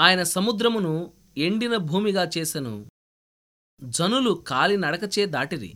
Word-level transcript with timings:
ఆయన 0.00 0.22
సముద్రమును 0.22 1.14
ఎండిన 1.36 1.76
భూమిగా 1.76 2.30
చేసెను. 2.38 2.90
జనులు 3.82 4.30
కాలి 4.30 4.76
నడకచే 4.76 5.26
దాటిరి. 5.26 5.74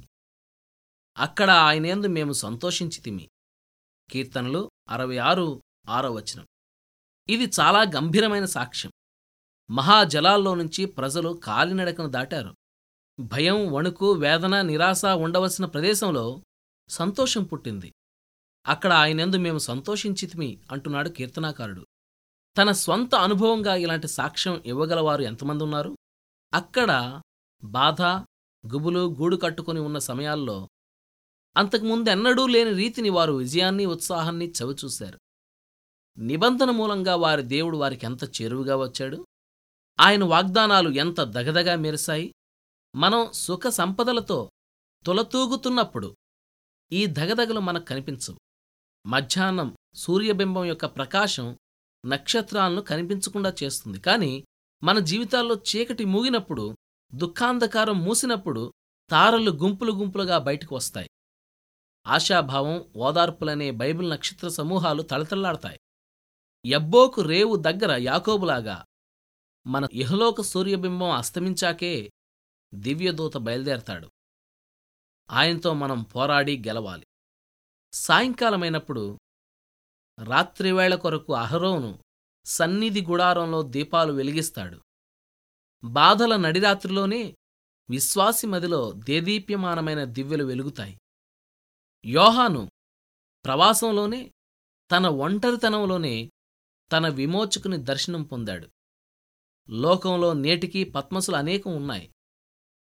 అక్కడ 1.18 1.50
ఆయనేందు 1.50 2.06
మేము 2.06 2.32
సంతోషించితిమి 2.32 3.28
కీర్తనలు 4.10 4.70
అరవై 4.88 5.16
ఆరు 5.16 5.62
ఆరో 5.88 6.12
వచనం. 6.12 6.46
ఇది 7.28 7.44
చాలా 7.60 7.82
గంభీరమైన 7.82 8.44
సాక్ష్యం. 8.44 8.92
మహాజలాల్లో 9.70 10.54
నుంచి 10.54 10.84
ప్రజలు 10.86 11.40
కాలినడకను 11.44 12.08
దాటారు. 12.08 12.54
భయం 13.20 13.72
వణుకు 13.72 14.12
వేదన 14.12 14.62
నిరాశ 14.62 15.04
ఉండవలసిన 15.04 15.64
ప్రదేశంలో 15.64 16.42
సంతోషం 16.88 17.44
పుట్టింది. 17.44 17.92
అక్కడ 18.66 18.92
ఆయనందు 18.92 19.36
మేము 19.36 19.58
సంతోషించితిమి 19.58 20.58
అంటున్నాడు 20.72 21.08
కీర్తనాకారుడు. 21.08 21.86
తన 22.58 22.72
స్వంత 22.72 23.14
అనుభవంగా 23.14 23.74
ఇలాంటి 23.74 24.08
సాక్ష్యం 24.08 24.62
ఇవ్వగలవారు 24.66 25.22
ఎంతమంది 25.22 25.64
ఉన్నారు? 25.64 25.96
అక్కడ 26.54 27.20
బాధ 27.64 28.02
గుబులు 28.72 29.14
గూడు 29.14 29.36
కట్టుకుని 29.36 29.80
ఉన్న 29.80 29.98
సమయాల్లో 29.98 30.68
అంతకుముందెన్నడూ 31.56 32.46
లేని 32.46 32.72
రీతిని 32.72 33.08
వారు 33.08 33.32
విజయాన్ని 33.32 33.86
ఉత్సాహాన్ని 33.86 34.52
చవిచూశారు. 34.62 35.18
నిబంధన 36.18 36.70
మూలంగా 36.70 37.14
వారి 37.14 37.42
దేవుడు 37.42 37.76
వారికి 37.76 38.06
ఎంత 38.06 38.42
చేరువుగా 38.42 38.76
వచ్చాడు? 38.76 39.26
ఆయన 40.00 40.24
వాగ్దానాలు 40.24 40.88
ఎంత 40.88 41.20
దగదగా 41.20 41.76
మెరిశాయి? 41.76 42.34
మనం 42.96 43.32
సుఖ 43.32 43.66
సంపదలతో 43.68 44.50
తులతూగుతున్నప్పుడు 45.06 46.16
ఈ 46.92 47.06
దగదగలు 47.06 47.60
మనకు 47.60 47.84
కనిపించవు. 47.84 48.38
మధ్యాహ్నం 49.06 49.76
సూర్యబింబం 49.94 50.64
యొక్క 50.64 50.86
ప్రకాశం 50.86 51.56
నక్షత్రాలను 52.06 52.82
కనిపించకుండా 52.82 53.54
చేస్తుంది. 53.62 54.00
కాని 54.00 54.44
మన 54.82 54.98
జీవితాల్లో 54.98 55.54
చీకటి 55.54 56.04
మూగినప్పుడు 56.04 56.76
దుఃఖాంధకారం 57.14 58.04
మూసినప్పుడు 58.04 58.72
తారలు 59.10 59.50
గుంపులు 59.50 59.92
గుంపులుగా 59.92 60.38
బయటకు 60.38 60.76
వస్తాయి. 60.76 61.10
ఆశాభావం 62.06 62.84
ఓదార్పులనే 62.96 63.70
బైబిల్ 63.70 64.10
నక్షత్ర 64.10 64.48
సమూహాలు 64.48 65.02
తళతళ్ళాడతాయి 65.02 65.80
ఎబ్బోకు 66.64 67.22
రేవు 67.22 67.56
దగ్గర 67.56 67.96
యాకోబులాగా 67.96 68.84
మన 69.66 69.86
ఇహలోక 69.92 70.40
సూర్యబింబం 70.40 71.10
అస్తమించాకే 71.10 72.10
దివ్యదూత 72.74 73.36
బయలుదేరతాడు. 73.36 74.10
ఆయనతో 75.30 75.74
మనం 75.74 76.02
పోరాడి 76.02 76.58
గెలవాలి. 76.58 77.06
సాయంకాలమైనప్పుడు 77.92 79.18
రాత్రివేళ 80.24 80.94
కొరకు 80.94 81.34
అహరోను 81.34 81.98
సన్నిధి 82.44 83.02
గుడారంలో 83.02 83.62
దీపాలు 83.62 84.12
వెలిగిస్తాడు. 84.12 84.80
బాధల 85.84 86.36
నడిరాత్రిలోనే 86.36 87.36
విశ్వాసి 87.90 88.46
మదిలో 88.46 88.92
దేదీప్యమానమైన 88.92 90.04
దివ్యలు 90.04 90.44
వెలుగుతాయి. 90.44 90.98
యోహాను 92.04 92.70
ప్రవాసంలోనే 93.44 94.32
తన 94.92 95.06
ఒంటరితనంలోనే 95.06 96.30
తన 96.92 97.08
విమోచకుని 97.08 97.76
దర్శనం 97.76 98.22
పొందాడు. 98.22 98.68
లోకంలో 99.70 100.32
నేటికీ 100.32 100.84
పద్మసులు 100.84 101.36
అనేకం 101.36 101.76
ఉన్నాయి. 101.76 102.12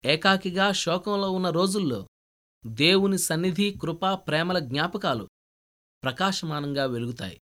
ఏకాకిగా 0.06 0.72
శోకంలో 0.72 1.32
ఉన్న 1.32 1.50
రోజుల్లో 1.50 2.08
దేవుని 2.66 3.18
సన్నిధి 3.18 3.80
కృప 3.82 4.06
ప్రేమల 4.06 4.60
జ్ఞాపకాలు 4.60 5.30
ప్రకాశమానంగా 6.04 6.86
వెలుగుతాయి. 6.86 7.42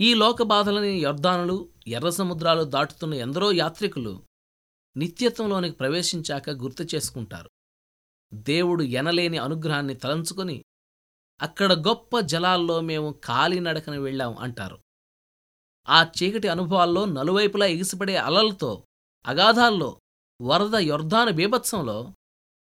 ఈ 0.00 0.14
లోకబాధలని 0.14 0.98
యొర్దానులు 0.98 1.72
ఎర్ర 1.86 2.10
సముద్రాలు 2.10 2.64
దాటుతున్న 2.64 3.14
ఎందరో 3.14 3.52
యాత్రికులు 3.52 4.22
నిత్యత్వంలోనికి 4.96 5.76
ప్రవేశించాక 5.76 6.50
గుర్తు 6.50 6.82
చేసుకుంటారు. 6.94 7.50
దేవుడు 8.32 8.82
ఎనలేని 8.82 9.38
అనుగ్రహాన్ని 9.38 9.94
తలంచుకొని 9.94 10.64
అక్కడ 11.42 11.72
గొప్ప 11.72 12.20
జలాల్లో 12.20 12.80
మేము 12.80 13.20
కాలినడకన 13.24 13.96
వెళ్ళాం 13.96 14.36
అంటారు. 14.36 14.78
ఆ 15.88 16.10
చీకటి 16.22 16.48
అనుభవాల్లో 16.48 17.04
నలువైపులా 17.04 17.66
ఎగిసిపడే 17.66 18.16
అలలతో 18.16 18.86
అగాధాల్లో 19.26 20.00
వరద 20.40 20.74
యొర్ధాను 20.74 21.32
బీభత్సంలో 21.32 22.14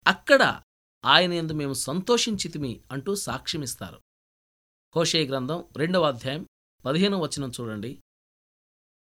అక్కడ 0.06 0.62
ఆయన 1.04 1.32
ఎందు 1.32 1.52
మేము 1.52 1.72
సంతోషించితిమి 1.72 2.84
అంటూ 2.92 3.14
సాక్ష్యమిస్తారు. 3.14 4.00
హోషే 4.96 5.26
గ్రంథం 5.26 5.64
రెండవ 5.76 6.02
అధ్యాయం 6.02 6.46
పదిహేను 6.84 7.18
వచనం 7.18 7.52
చూడండి. 7.60 7.98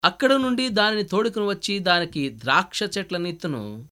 అక్కడ 0.04 0.32
నుండి 0.32 0.68
దానిని 0.68 1.02
తోడుకుని 1.02 1.46
వచ్చి 1.46 1.78
దానికి 1.78 2.30
ద్రాక్ష 2.30 2.82
చెట్ల 2.98 3.16
నిత్తును 3.16 3.88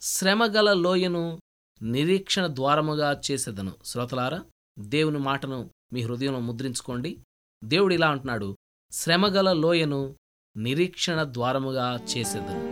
శ్రమగల 0.00 0.72
లోయను 0.72 1.40
నిరీక్షణ 1.82 2.46
ద్వారముగా 2.46 3.20
చేసేదను. 3.30 3.72
శ్రోతలారా 3.84 4.44
దేవుని 4.78 5.18
మాటను 5.18 5.70
మీ 5.92 6.02
హృదయంలో 6.02 6.40
ముద్రించుకోండి. 6.40 7.18
దేవుడు 7.64 7.94
ఇలా 7.94 8.10
అంటున్నాడు. 8.10 8.56
శ్రమగల 8.92 9.52
లోయను 9.52 10.16
నిరీక్షణ 10.56 11.24
ద్వారముగా 11.24 11.96
చేసేదను. 11.96 12.71